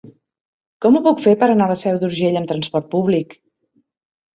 [0.85, 3.41] Com ho puc fer per anar a la Seu d'Urgell amb trasport públic?